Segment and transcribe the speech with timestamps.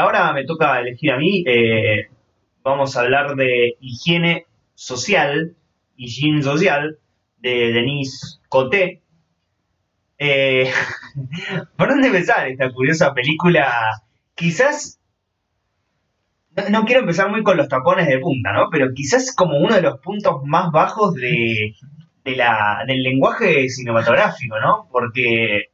[0.00, 1.44] ahora me toca elegir a mí.
[1.46, 2.08] eh,
[2.62, 5.54] vamos a hablar de higiene social,
[5.96, 6.98] higiene social,
[7.38, 9.02] de Denise Coté.
[10.18, 10.70] Eh,
[11.76, 13.70] ¿Por dónde empezar esta curiosa película?
[14.34, 15.00] Quizás,
[16.70, 18.68] no, quiero empezar muy con los tapones de punta, ¿no?
[18.70, 21.74] Pero quizás como uno de los puntos más bajos de,
[22.24, 24.88] del lenguaje cinematográfico, ¿no?
[24.90, 25.69] Porque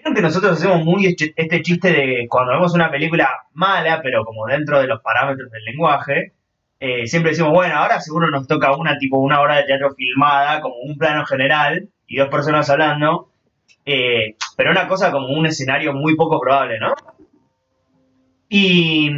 [0.00, 4.46] vieron que nosotros hacemos muy este chiste de cuando vemos una película mala, pero como
[4.46, 6.32] dentro de los parámetros del lenguaje,
[6.78, 10.60] eh, siempre decimos, bueno, ahora seguro nos toca una tipo una obra de teatro filmada,
[10.62, 13.30] como un plano general y dos personas hablando,
[13.84, 16.94] eh, pero una cosa como un escenario muy poco probable, ¿no?
[18.48, 19.10] Y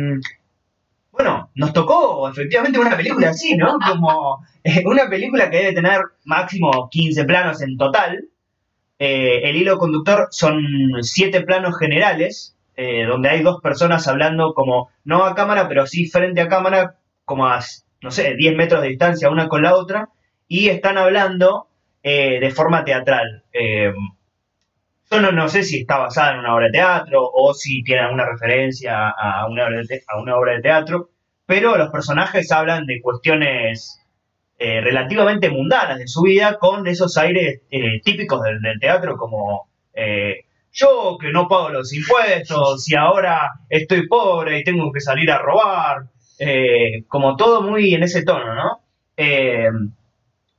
[1.13, 3.79] bueno, nos tocó efectivamente una película así, ¿no?
[3.79, 8.32] Como eh, una película que debe tener máximo 15 planos en total.
[9.05, 10.63] Eh, el hilo conductor son
[11.03, 16.07] siete planos generales, eh, donde hay dos personas hablando como no a cámara, pero sí
[16.09, 17.61] frente a cámara, como a,
[18.03, 20.09] no sé, 10 metros de distancia una con la otra,
[20.49, 21.69] y están hablando
[22.03, 23.45] eh, de forma teatral.
[23.53, 23.93] Eh,
[25.11, 28.03] yo no, no sé si está basada en una obra de teatro o si tiene
[28.03, 31.11] alguna referencia a una obra de, te- a una obra de teatro,
[31.47, 34.02] pero los personajes hablan de cuestiones
[34.65, 40.45] eh, relativamente mundanas de su vida con esos aires eh, típicos del, teatro como eh,
[40.71, 45.39] yo que no pago los impuestos y ahora estoy pobre y tengo que salir a
[45.39, 46.05] robar,
[47.09, 48.81] como todo muy en ese tono, ¿no?
[49.17, 49.69] Que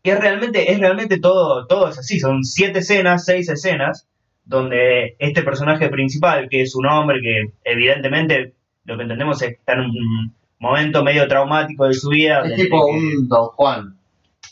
[0.03, 4.09] es realmente, es realmente todo, todo es así, son siete escenas, seis escenas,
[4.43, 9.55] donde este personaje principal, que es un hombre que evidentemente lo que entendemos es que
[9.55, 12.42] está un momento medio traumático de su vida.
[12.45, 13.97] Es tipo que- un Don Juan.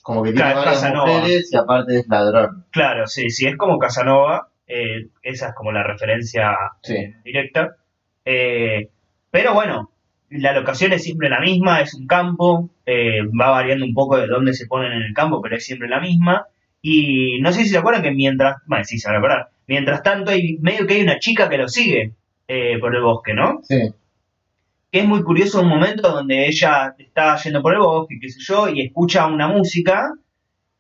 [0.04, 2.66] Como que tiene varias mujeres y aparte es ladrón.
[2.72, 6.95] Claro, sí, sí, es como Casanova, eh, esa es como la referencia Sí.
[7.23, 7.76] directa.
[8.26, 8.90] Eh,
[9.30, 9.92] pero bueno,
[10.30, 14.28] la locación es siempre la misma, es un campo, eh, va variando un poco de
[14.28, 16.47] dónde se ponen en el campo, pero es siempre la misma.
[16.81, 20.02] Y no sé si se acuerdan que mientras, bueno, sí se van a acordar, mientras
[20.02, 22.14] tanto hay medio que hay una chica que lo sigue
[22.47, 23.59] eh, por el bosque, ¿no?
[23.64, 23.94] Sí.
[24.91, 28.40] Que es muy curioso un momento donde ella está yendo por el bosque, qué sé
[28.41, 30.12] yo, y escucha una música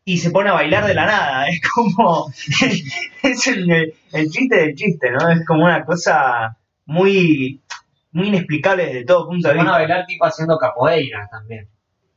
[0.03, 1.45] y se pone a bailar de la nada.
[1.49, 2.27] Es como.
[3.23, 5.29] es el, el chiste del chiste, ¿no?
[5.29, 7.61] Es como una cosa muy.
[8.11, 9.79] muy inexplicable desde todo punto Se de van a vista.
[9.87, 11.67] bailar tipo haciendo capoeira también.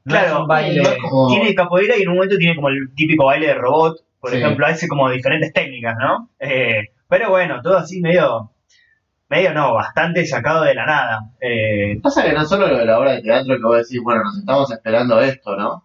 [0.04, 0.82] No Claro, baile.
[1.00, 4.30] como- Tiene capoeira y en un momento tiene como el típico baile de robot, por
[4.32, 4.38] Sí.
[4.38, 6.30] ejemplo, hace como diferentes técnicas, ¿no?
[6.40, 8.50] Eh, pero bueno, todo así medio.
[9.28, 11.18] Medio no, bastante sacado de la nada.
[11.40, 14.22] Eh, Pasa que no solo lo de la obra de teatro que vos decís, bueno,
[14.24, 15.84] nos estamos esperando esto, ¿no?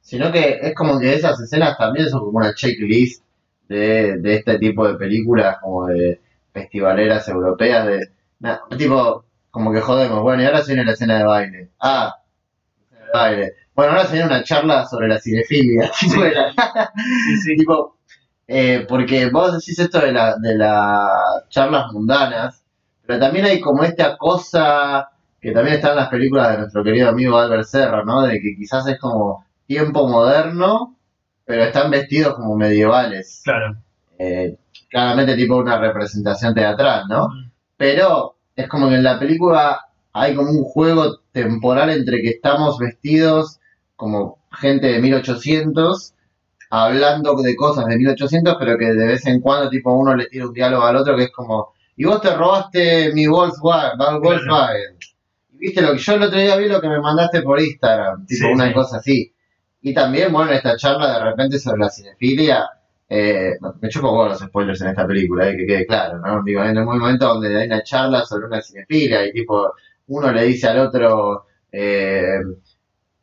[0.00, 3.22] Sino que es como que esas escenas también son como una checklist
[3.68, 6.20] de, de este tipo de películas como de
[6.52, 8.08] festivaleras europeas de
[8.40, 11.70] na- tipo como que jodemos, bueno, y ahora se viene la escena de baile.
[11.80, 12.14] Ah,
[12.90, 13.52] escena de baile.
[13.74, 15.90] Bueno, ahora se viene una charla sobre la cinefilia.
[16.00, 16.52] tipo, de la-
[17.26, 17.56] Sí, sí.
[17.56, 17.98] tipo,
[18.46, 22.64] eh, porque vos decís esto de, la, de las charlas mundanas,
[23.08, 25.08] pero también hay como esta cosa
[25.40, 28.20] que también está en las películas de nuestro querido amigo Albert Serra, ¿no?
[28.20, 30.94] De que quizás es como tiempo moderno,
[31.46, 33.40] pero están vestidos como medievales.
[33.44, 33.78] Claro.
[34.18, 34.58] Eh,
[34.90, 37.28] claramente tipo una representación teatral, ¿no?
[37.78, 42.76] Pero es como que en la película hay como un juego temporal entre que estamos
[42.76, 43.58] vestidos
[43.96, 46.12] como gente de 1800
[46.68, 50.46] hablando de cosas de 1800 pero que de vez en cuando tipo uno le tira
[50.46, 54.96] un diálogo al otro que es como y vos te robaste mi Volkswagen, Volkswagen.
[55.52, 58.24] Y viste lo que yo el otro día vi lo que me mandaste por Instagram
[58.24, 58.72] tipo Sí, una sí.
[58.74, 59.34] cosa así
[59.82, 62.68] y también bueno esta charla de repente sobre la cinefilia
[63.10, 66.42] eh, me chupo huevo los spoilers en esta película, eh, que quede claro, ¿no?
[66.44, 69.72] Digo, en un momento donde hay una charla sobre una cinefilia y tipo,
[70.08, 72.38] uno le dice al otro, eh,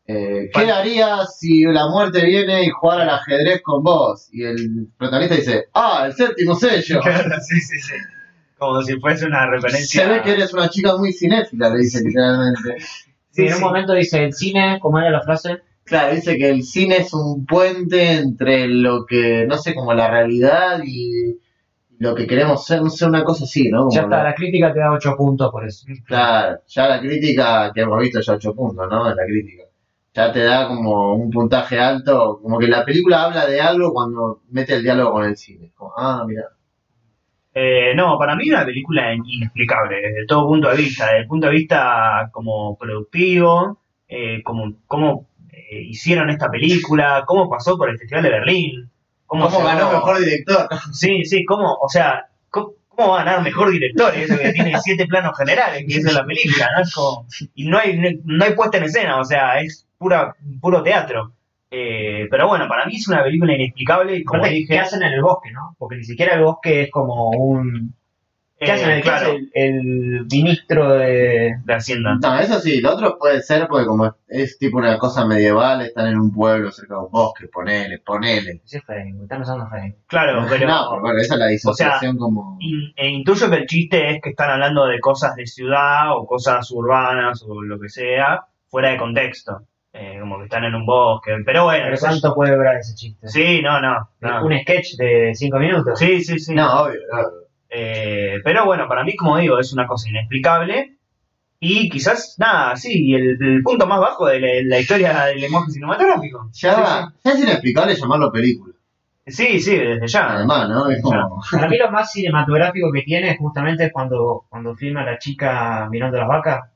[0.08, 4.28] eh, ¿qué harías si la muerte viene y jugar al ajedrez con vos?
[4.31, 7.00] Y el protagonista dice, ah, el séptimo sello.
[7.02, 7.94] Claro, sí, sí, sí.
[8.57, 10.03] Como si fuese una referencia.
[10.03, 12.78] Se ve que eres una chica muy cinéfila, le dice literalmente.
[13.31, 13.55] Sí, en sí.
[13.55, 15.59] un momento dice el cine, ¿cómo era la frase?
[15.84, 20.09] Claro, dice que el cine es un puente entre lo que, no sé, como la
[20.09, 21.37] realidad y
[21.99, 23.79] lo que queremos ser, no sé, una cosa así, ¿no?
[23.85, 25.85] Como Ya está, la- la crítica te da 8 puntos por eso.
[26.05, 29.13] Claro, ya la crítica, que hemos visto ya 8 puntos, ¿no?
[29.13, 29.63] La crítica.
[30.13, 34.41] Ya te da como un puntaje alto, como que la película habla de algo cuando
[34.49, 35.72] mete el diálogo con el cine.
[35.75, 36.43] Como, ah, mira.
[37.57, 41.47] Eh, no, para mí una película inexplicable, desde todo punto de vista, desde el punto
[41.47, 43.79] de vista como productivo,
[44.09, 48.91] eh, como, cómo eh, hicieron esta película, cómo pasó por el Festival de Berlín,
[49.25, 50.67] cómo, ¿Cómo llegó- ganó mejor director?
[50.93, 54.13] Sí, sí, cómo, o sea, cómo, ¿Cómo va a ganar mejor director?
[54.16, 56.81] Eso que tiene siete planos generales, que es la película, ¿no?
[56.84, 57.25] Es como,
[57.55, 61.31] y no hay, no hay puesta en escena, o sea, es pura, puro teatro.
[61.77, 64.73] Eh, pero bueno, para mí es una película inexplicable y como Aparte, dije...
[64.75, 65.75] ¿Qué hacen en el bosque, no?
[65.77, 67.93] Porque ni siquiera el bosque es como un...
[68.57, 71.55] ¿Qué eh, hacen en el, claro, el, el ministro de...
[71.66, 72.17] de Hacienda.
[72.22, 75.81] No, eso sí, lo otro puede ser porque como es, es tipo una cosa medieval,
[75.81, 78.61] están en un pueblo cerca de un bosque, ponele, ponele.
[78.63, 80.05] Sí, es Facebook, están usando Facebook.
[80.07, 80.67] Claro, pero...
[80.67, 82.55] no, pero bueno, esa es la disociación como...
[82.61, 86.25] In- e intuyo que el chiste es que están hablando de cosas de ciudad o
[86.25, 89.63] cosas urbanas o lo que sea, fuera de contexto.
[89.97, 91.32] Eh, como que están en un bosque.
[91.46, 93.28] Pero bueno, Pero ¿cuánto puede durar ese chiste?
[93.30, 94.09] sí, no, no.
[94.20, 94.46] no.
[94.46, 95.97] Un sketch de 5 minutos.
[95.97, 96.53] Sí, sí, sí.
[96.53, 97.20] No, obvio, no.
[97.70, 100.97] Eh, pero bueno, para mí, como digo, es una cosa inexplicable.
[101.62, 105.72] Y quizás, nada, sí, el, el punto más bajo de la, la historia del lenguaje
[105.72, 106.50] cinematográfico.
[106.53, 108.74] Ya, ya es inexplicable llamarlo película.
[109.26, 110.34] Sí, sí, desde ya.
[110.34, 110.90] Además, ¿no?
[110.90, 111.42] Es como...
[111.50, 116.18] Para mí lo más cinematográfico que tiene es justamente cuando, cuando filma la chica mirando
[116.18, 116.70] las vacas.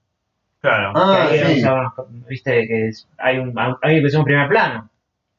[0.62, 0.92] Claro.
[0.96, 1.60] Ah, que ahí, sí.
[1.62, 1.94] o sea,
[2.28, 4.90] viste que es- hay un, hay un primer plano.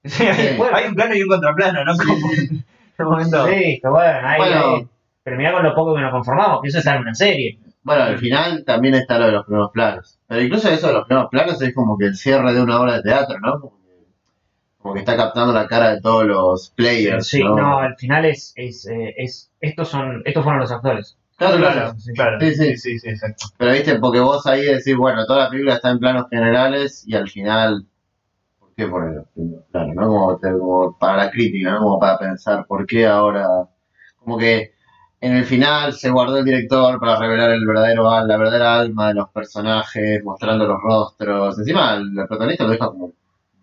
[0.04, 0.62] Sí, hay, Sí.
[0.72, 1.92] hay un plano y un contraplano, ¿no?
[1.96, 2.64] Como en
[2.98, 3.46] un momento.
[3.48, 4.74] Sí, que bueno, ahí, Bueno.
[4.76, 4.86] ahí.
[5.22, 7.58] Pero mirá con lo poco que nos conformamos, que eso está en una serie.
[7.82, 10.18] Bueno, al final también está lo de los primeros planos.
[10.26, 12.96] Pero incluso eso de los primeros planos es como que el cierre de una obra
[12.96, 13.60] de teatro, ¿no?
[13.60, 14.06] Como que,
[14.78, 17.26] como que está captando la cara de todos los players.
[17.28, 17.56] Sí, ¿no?
[17.56, 21.16] no, al final es, es, eh, es estos son, estos fueron los actores.
[21.40, 21.94] Claro, Claro, claro.
[22.14, 22.40] claro.
[22.40, 22.76] Sí, sí.
[22.76, 23.46] sí, sí, exacto.
[23.56, 27.14] Pero viste, porque vos ahí decís, bueno, toda la película está en planos generales y
[27.16, 27.86] al final,
[28.60, 29.94] ¿por qué poner los primeros planos?
[29.96, 30.08] ¿no?
[30.08, 31.80] Como, te- como para la crítica, ¿no?
[31.80, 33.46] Como para pensar, ¿por qué ahora?
[34.18, 34.72] Como que
[35.20, 39.08] en el final se guardó el director para revelar el verdadero al- la verdadera alma
[39.08, 41.58] de los personajes, mostrando los rostros.
[41.58, 43.12] Encima, el, el protagonista lo deja como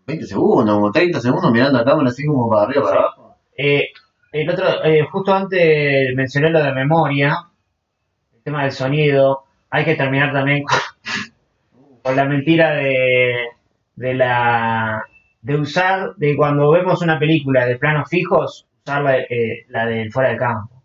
[0.07, 2.99] 20 segundos, como 30 segundos mirando a cámara así como para arriba, para Sí.
[3.03, 3.35] abajo.
[3.57, 3.83] Eh,
[4.33, 7.35] el otro, eh, justo antes mencioné lo de memoria,
[8.47, 9.43] tema del sonido.
[9.69, 10.79] Hay que terminar también con,
[12.01, 13.47] con la mentira de,
[13.95, 15.03] de la
[15.41, 20.11] de usar, de cuando vemos una película de planos fijos, usar la, eh, la del
[20.13, 20.81] fuera de campo.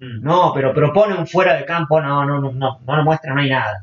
[0.00, 0.22] Mm.
[0.22, 3.40] No, pero propone un fuera de campo, no, no, no, no, no lo muestra, no
[3.40, 3.80] hay nada.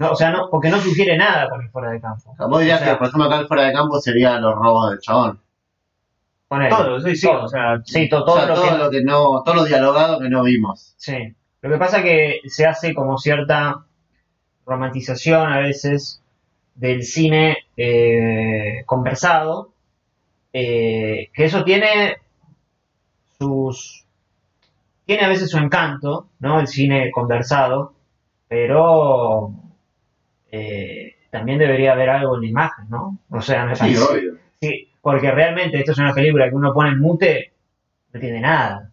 [0.00, 2.32] No, o sea, no, porque no sugiere nada con el fuera de campo.
[2.32, 4.42] O sea, vos dirías O sea, que, por ejemplo, acá el fuera de campo serían
[4.42, 5.40] los robos del chabón.
[6.48, 6.70] ponele.
[6.70, 7.26] Todo, sí, sí.
[7.26, 7.44] Todo.
[7.44, 10.18] O sea, Sí, O todo, sea, lo todo que lo que no, todo lo dialogado
[10.20, 10.94] que no vimos.
[10.98, 11.34] Sí.
[11.66, 13.84] Lo que pasa es que se hace como cierta
[14.66, 16.22] romantización a veces
[16.74, 19.72] del cine eh, conversado,
[20.52, 22.18] eh, que eso tiene
[23.38, 24.04] sus...
[25.04, 26.60] tiene a veces su encanto, ¿no?
[26.60, 27.94] El cine conversado,
[28.48, 29.52] pero
[30.50, 33.18] eh, también debería haber algo en la imagen, ¿no?
[33.30, 34.02] O sea, me Sí, parece...
[34.04, 34.38] obvio.
[34.60, 37.52] Sí, porque realmente esto es una película que uno pone en mute,
[38.12, 38.90] no entiende nada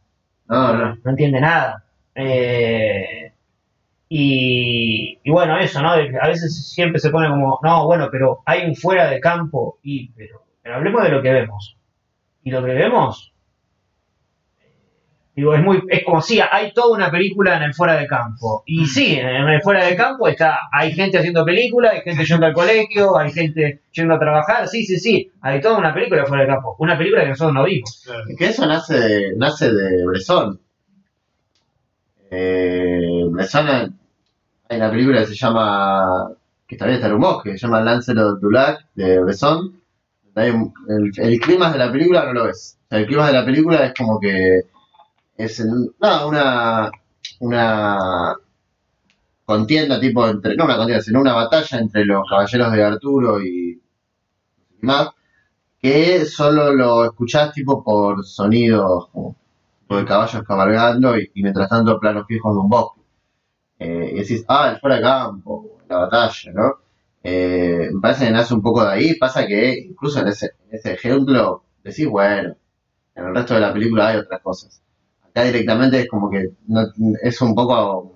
[0.47, 0.97] No, no.
[1.03, 1.82] no entiende nada.
[2.15, 3.33] Eh,
[4.15, 5.91] y, y bueno, eso, ¿no?
[5.91, 10.09] A veces siempre se pone como, no, bueno, pero hay un fuera de campo, y
[10.09, 11.77] pero, pero hablemos de lo que vemos.
[12.43, 13.33] Y lo que vemos,
[14.59, 14.69] eh,
[15.35, 18.61] digo, es muy, es como si hay toda una película en el fuera de campo.
[18.67, 22.45] Y sí, en el fuera de campo está, hay gente haciendo películas, hay gente yendo
[22.45, 26.43] al colegio, hay gente yendo a trabajar, sí, sí, sí, hay toda una película fuera
[26.43, 28.07] de campo, una película que nosotros no vimos.
[28.37, 30.59] que eso nace de, nace de Bresson.
[32.35, 33.67] Eh, Bresson,
[34.69, 36.31] hay una película que se llama,
[36.67, 39.19] que también está en un que se llama Lancelot du Lac, de
[40.51, 40.73] un-
[41.17, 42.79] el, clima de la película no lo ves.
[42.85, 44.61] O sea, el clima de la película es como que
[45.37, 45.59] es
[46.25, 46.91] una,
[47.39, 48.35] una
[49.45, 53.79] contienda tipo entre, no una contienda, sino una batalla entre los caballeros de Arturo y
[54.81, 55.09] más,
[55.79, 59.09] que solo lo escuchás tipo por sonidos
[59.93, 63.01] tipo de caballos cabalgando y, y mientras tanto planos fijos de un bosque.
[63.79, 66.73] Eh, y decís, ah, el fuera de campo, la batalla, ¿no?
[67.23, 70.75] Eh, me parece que nace un poco de ahí, pasa que incluso en ese, en
[70.77, 72.55] ese ejemplo decís, bueno,
[73.15, 74.81] en el resto de la película hay otras cosas.
[75.23, 76.87] Acá directamente es como que no-
[77.21, 78.11] es un poco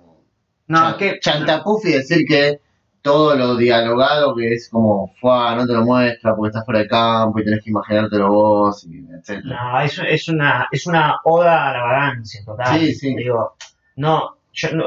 [0.68, 2.60] No, es que chantapufi decir que
[3.02, 6.88] todo lo dialogado que es como, fuá, no te lo muestra porque estás fuera de
[6.88, 9.72] campo y tenés que imaginártelo vos, y etcétera.
[9.72, 12.78] No, es, es una es una oda a la vagancia total.
[12.78, 13.14] Sí, sí.
[13.14, 13.54] Digo,
[13.96, 14.84] no, yo no,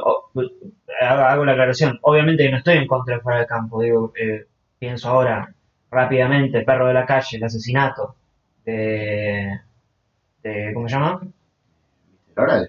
[1.01, 1.97] hago, la aclaración.
[2.01, 3.81] Obviamente que no estoy en contra del fuera de campo.
[3.81, 4.45] Digo, eh,
[4.79, 5.53] pienso ahora
[5.89, 8.15] rápidamente, perro de la calle, el asesinato
[8.65, 9.59] de,
[10.43, 11.21] de ¿cómo se llama?
[12.35, 12.67] Ahora,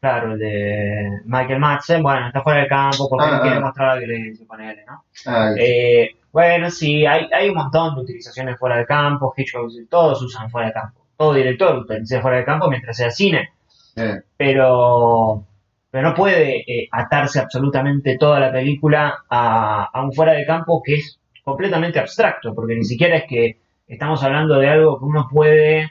[0.00, 2.02] Claro, el de Michael Madsen.
[2.02, 3.60] Bueno, está fuera de campo porque Ah, no quiere ah.
[3.60, 5.04] mostrar la violencia con él, ¿no?
[5.26, 10.22] ah, Eh, bueno, sí, hay, hay un montón de utilizaciones fuera de campo, Hitchcock, todos
[10.22, 11.00] usan fuera de campo.
[11.16, 13.50] Todo director utiliza fuera de campo mientras sea cine.
[13.96, 15.44] eh, Pero,
[15.90, 20.80] pero no puede eh, atarse absolutamente toda la película a, a un fuera de campo
[20.84, 25.26] que es completamente abstracto, porque ni siquiera es que estamos hablando de algo que uno
[25.32, 25.90] puede,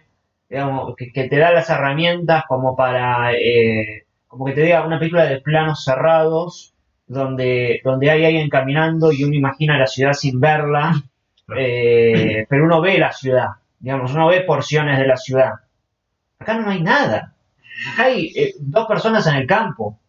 [0.49, 4.99] digamos, que, que te da las herramientas como para, eh, como que te diga una
[4.99, 6.73] película de planos cerrados,
[7.07, 10.93] donde, donde hay alguien caminando y uno imagina la ciudad sin verla,
[11.57, 13.47] eh, pero uno ve la ciudad,
[13.79, 15.51] digamos, uno ve porciones de la ciudad.
[16.39, 17.33] Acá no hay nada.
[17.93, 19.99] Acá hay eh, dos personas en el campo,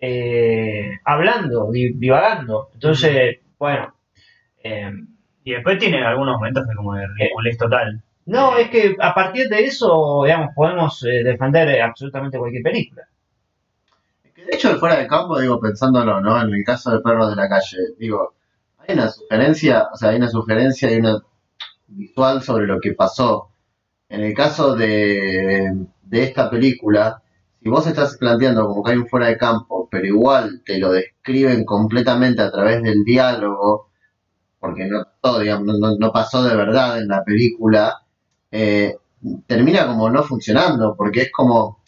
[0.00, 2.70] eh, hablando, di- divagando.
[2.74, 3.94] Entonces, bueno,
[5.44, 8.02] Y después tiene algunos momentos de como de ridiculez total.
[8.32, 13.02] No, es que a partir de eso, digamos, podemos eh, defender eh, absolutamente cualquier película.
[14.34, 16.40] De hecho, fuera de campo, digo, pensándolo, ¿no?
[16.40, 18.34] En el caso de Perros de la Calle, digo,
[18.78, 21.18] hay una sugerencia, o sea, hay una sugerencia y una
[21.88, 23.50] visual sobre lo que pasó.
[24.08, 27.22] En el caso de, de esta película,
[27.62, 30.92] si vos estás planteando como que hay un fuera de campo, pero igual te lo
[30.92, 33.90] describen completamente a través del diálogo,
[34.60, 38.02] porque no todo, digamos, no- no pasó de verdad en la película,
[38.50, 38.96] eh,
[39.46, 41.82] termina como no funcionando, porque es como,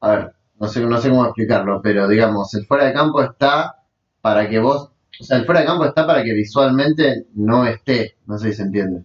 [0.00, 3.76] a ver, no sé, no sé cómo explicarlo, pero digamos, el fuera de campo está
[4.20, 4.90] para que vos,
[5.20, 8.56] o sea, el fuera de campo está para que visualmente no esté, no sé si
[8.56, 9.04] se entiende.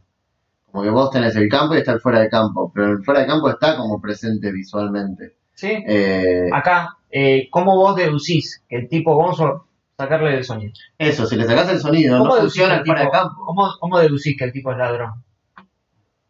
[0.72, 3.22] Como que vos tenés el campo y está el fuera de campo, pero el fuera
[3.22, 5.36] de campo está como presente visualmente.
[5.54, 5.84] ¿Sí?
[5.88, 9.62] Eh, Acá, eh, ¿cómo vos deducís que el tipo, vamos a
[9.98, 10.74] sacarle el sonido?
[11.00, 13.46] eso, si le sacás el sonido, ¿Cómo no funciona el fuera de campo.
[13.46, 15.24] ¿Cómo, cómo deducís que el tipo es ladrón?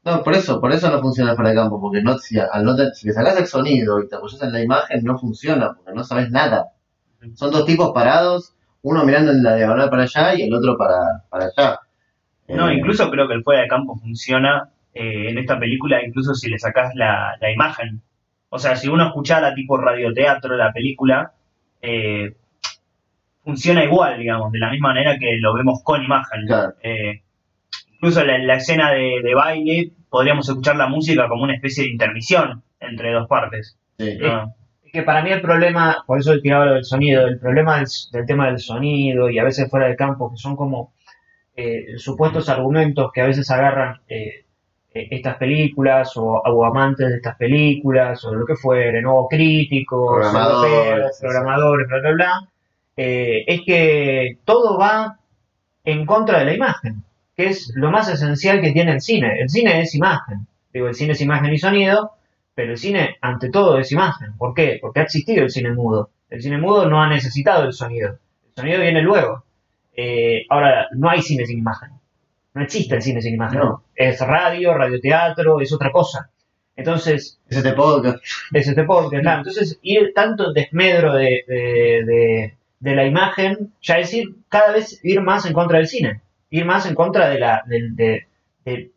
[0.08, 2.64] No, por eso, por eso no funciona el fuera de campo, porque no, si, al
[2.64, 5.74] no te- si le sacás el sonido y te apoyas en la imagen, no funciona,
[5.76, 6.68] porque no sabes nada.
[7.36, 11.24] Son dos tipos parados, uno mirando en la diagonal para allá y el otro para,
[11.30, 11.80] para allá.
[12.48, 16.34] No, Eh, incluso creo que el fuera de campo funciona eh, en esta película, incluso
[16.36, 18.02] si le sacás la, la imagen.
[18.50, 21.34] O sea, si uno escuchara tipo radioteatro la película,
[21.82, 22.36] eh,
[23.44, 26.46] funciona igual, digamos, de la misma manera que lo vemos con imagen.
[26.46, 26.74] Claro.
[26.84, 27.22] Eh,
[27.98, 31.92] incluso la, la escena de, de baile, podríamos escuchar la música como una especie de
[31.92, 33.78] intermisión entre dos partes.
[33.98, 34.18] sí.
[34.20, 34.54] ¿no?
[34.86, 37.76] Es que para mí el problema, por eso he tirado lo del sonido, el problema
[37.76, 40.94] del, del tema del sonido y a veces fuera de campo, que son como
[41.58, 44.46] eh, supuestos argumentos que a veces agarran eh,
[44.94, 49.16] eh, estas películas o, o amantes de estas películas o lo que fuere, ¿no?
[49.18, 52.50] O críticos, Programadores, europeos, programadores, bla, bla, bla,
[52.96, 55.20] eh, es que todo va
[55.84, 57.04] en contra de la imagen,
[57.38, 59.40] que es lo más esencial que tiene el cine.
[59.40, 60.48] El cine es imagen.
[60.74, 62.14] Digo, el cine es imagen y sonido,
[62.56, 64.34] pero el cine, ante todo, es imagen.
[64.38, 64.80] ¿Por qué?
[64.82, 66.10] Porque ha existido el cine mudo.
[66.30, 68.18] El cine mudo no ha necesitado el sonido.
[68.48, 69.44] El sonido viene luego.
[69.96, 71.92] Eh, ahora, no hay cine sin imagen.
[72.56, 73.60] No existe el cine sin imagen.
[73.60, 73.84] No.
[73.96, 76.30] Es radio, radioteatro, es otra cosa.
[76.76, 78.18] Entonces, Es este podcast.
[78.54, 79.40] es este podcast, claro.
[79.40, 84.72] Entonces, ir tanto en desmedro de, de, de- de la imagen, ya es ir cada
[84.74, 86.22] vez ir más en contra del cine.
[86.50, 87.64] Ir más en contra de la.
[87.68, 87.90] de-
[88.66, 88.92] de-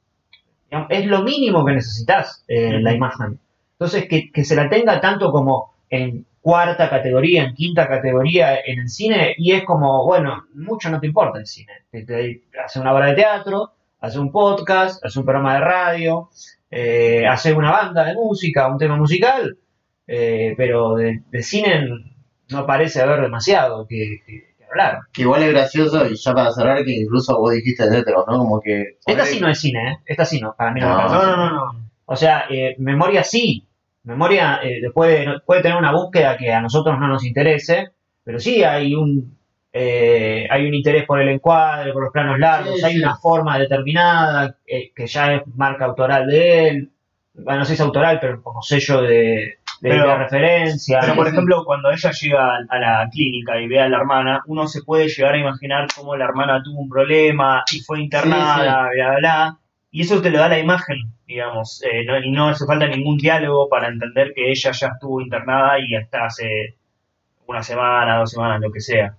[0.71, 3.39] digamos, es lo mínimo que necesitas, eh, la imagen.
[3.73, 8.81] Entonces, que, que se la tenga tanto como en cuarta categoría, en quinta categoría en
[8.81, 11.73] el cine, y es como, bueno, mucho no te importa el cine.
[11.91, 16.31] Te, te- hace una obra de teatro, hace un podcast, hace un programa de radio,
[16.71, 19.59] eh, hace una banda de música, un tema musical,
[20.07, 21.89] eh, pero de, de cine
[22.51, 25.01] no parece haber demasiado que hablar.
[25.13, 28.25] Que igual es gracioso, y ya para cerrar, que incluso vos dijiste de ¿no?
[28.25, 28.99] Como que.
[29.07, 29.97] Esta sí no es cine, ¿eh?
[30.07, 31.15] Esta sí no, para mí no, me parece.
[31.15, 31.91] No, no, no, no.
[32.07, 33.67] O sea, eh, memoria sí.
[34.03, 37.91] Memoria eh, puede, puede tener una búsqueda que a nosotros no nos interese,
[38.25, 39.39] pero sí hay un
[39.73, 42.99] eh, hay un interés por el encuadre, por los planos largos, Sí, hay sí.
[42.99, 46.91] una forma determinada eh, que ya es marca autoral de él.
[47.35, 50.99] Bueno, no sé si es autoral, pero como sello de, de- Pero- de referencia.
[51.01, 54.67] Pero, por ejemplo, cuando ella llega a la clínica y ve a la hermana, uno
[54.67, 58.89] se puede llegar a imaginar cómo la hermana tuvo un problema y fue internada, bla,
[58.95, 59.59] bla, bla.
[59.91, 61.83] Y eso te lo da la imagen, digamos.
[61.85, 65.79] eh, no- y no hace falta ningún diálogo para entender que ella ya estuvo internada
[65.81, 66.77] y hasta hace
[67.47, 69.15] una semana, dos semanas, lo que sea.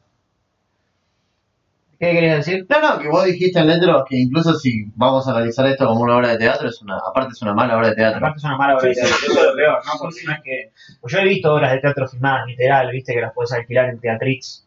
[2.02, 2.66] ¿Qué querías decir?
[2.68, 6.02] No, no, que vos dijiste en Letros que incluso si vamos a analizar esto como
[6.02, 8.18] una obra de teatro, es una, aparte es una mala obra de teatro.
[8.18, 9.92] Aparte es una mala obra de Sí, teatro, eso es lo peor, ¿no?
[10.00, 10.72] Porque no es que.
[11.00, 14.00] Pues yo he visto obras de teatro filmadas, literal, viste que las puedes alquilar en
[14.00, 14.66] Teatrix.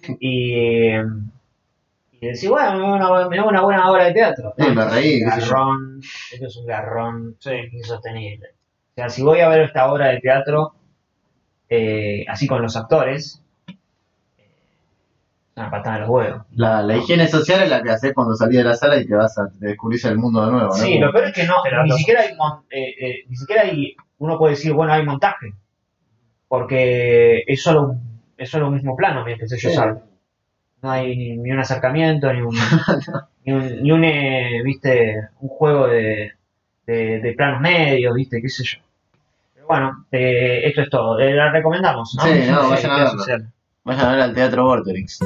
[0.18, 0.94] Y.
[2.22, 4.54] Y decís, bueno, me da una, me da una buena obra de teatro.
[4.56, 5.20] Sí, me reí.
[5.20, 6.00] Garrón,
[6.32, 7.50] esto es un garrón Sí.
[7.72, 8.46] insostenible.
[8.92, 10.72] O sea, si voy a ver esta obra de teatro,
[11.68, 13.42] eh, así con los actores, es
[15.54, 16.42] una patada en los huevos.
[16.54, 19.14] La, la higiene social es la que haces cuando salís de la sala y te
[19.14, 20.72] vas a descubrirse el mundo de nuevo, ¿no?
[20.74, 21.96] Sí, lo peor es que no, Pero ni no.
[21.96, 25.52] siquiera hay, mon- eh, eh, ni siquiera hay, uno puede decir, bueno, hay montaje.
[26.48, 28.00] porque es solo un,
[28.36, 29.78] es solo un mismo plano mientras ellos Sí.
[29.78, 30.02] hablan.
[30.82, 32.54] No hay ni, ni un acercamiento, ni un,
[33.44, 36.32] ni un, ni un, eh, viste, un juego de,
[36.86, 38.78] de, de planos medios, viste, qué sé yo.
[39.54, 41.18] Pero bueno, eh, esto es todo.
[41.20, 42.22] Eh, la recomendamos, ¿no?
[42.24, 43.24] Sí, no, vayan a verlo
[43.84, 45.18] vayan a ver al Teatro Vorterix.